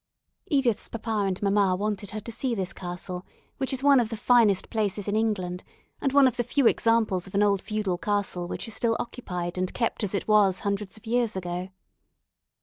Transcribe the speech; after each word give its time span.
Edith's 0.47 0.87
papa 0.87 1.25
and 1.27 1.39
mamma 1.43 1.75
wanted 1.75 2.09
her 2.09 2.19
to 2.21 2.31
see 2.31 2.55
this 2.55 2.73
castle, 2.73 3.23
which 3.57 3.71
is 3.71 3.83
one 3.83 3.99
of 3.99 4.09
the 4.09 4.17
finest 4.17 4.71
places 4.71 5.07
in 5.07 5.15
England, 5.15 5.63
and 6.01 6.11
one 6.11 6.27
of 6.27 6.37
the 6.37 6.43
few 6.43 6.65
examples 6.65 7.27
of 7.27 7.35
an 7.35 7.43
old 7.43 7.61
feudal 7.61 7.99
castle 7.99 8.47
which 8.47 8.67
is 8.67 8.73
still 8.73 8.97
occupied 8.99 9.59
and 9.59 9.75
kept 9.75 10.03
as 10.03 10.15
it 10.15 10.27
was 10.27 10.61
hundreds 10.61 10.97
of 10.97 11.05
years 11.05 11.35
ago. 11.35 11.69